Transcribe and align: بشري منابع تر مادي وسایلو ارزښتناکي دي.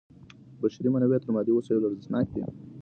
بشري 0.61 0.89
منابع 0.93 1.17
تر 1.21 1.29
مادي 1.35 1.51
وسایلو 1.53 1.87
ارزښتناکي 1.87 2.35
دي. 2.39 2.51